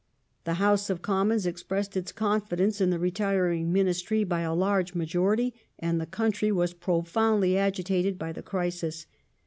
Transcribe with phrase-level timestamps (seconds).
[0.45, 5.53] The House of Commons expressed its confidence in the retiring Ministry by a large majority,
[5.77, 9.05] and the country was pro foundly agitated by the crisis.